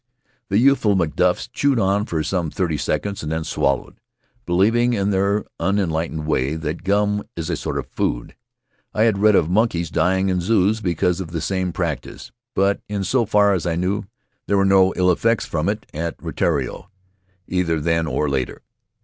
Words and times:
The 0.49 0.57
youthful 0.57 0.95
MacDufis 0.95 1.47
chewed 1.51 1.77
on 1.77 2.07
for 2.07 2.23
some 2.23 2.49
thirty 2.49 2.75
seconds 2.75 3.21
and 3.21 3.31
then 3.31 3.43
swallowed, 3.43 3.99
believing, 4.47 4.93
in 4.93 5.11
their 5.11 5.45
unenlightened 5.59 6.25
way, 6.25 6.55
that 6.55 6.83
gum 6.83 7.23
is 7.35 7.51
a 7.51 7.55
sort 7.55 7.77
of 7.77 7.85
food. 7.85 8.35
I 8.95 9.03
had 9.03 9.19
read 9.19 9.35
of 9.35 9.51
monkeys 9.51 9.91
dying 9.91 10.29
in 10.29 10.41
zoos 10.41 10.81
because 10.81 11.19
of 11.21 11.29
the 11.29 11.39
same 11.39 11.71
practice; 11.71 12.31
but, 12.55 12.81
hi 12.89 13.01
so 13.03 13.27
far 13.27 13.53
as 13.53 13.67
I 13.67 13.75
know, 13.75 14.05
there 14.47 14.57
were 14.57 14.65
no 14.65 14.91
ill 14.95 15.11
effects 15.11 15.45
from 15.45 15.69
it 15.69 15.85
at 15.93 16.17
Rutiaro, 16.17 16.87
either 17.47 17.79
then 17.79 18.07
or 18.07 18.27
later. 18.27 18.63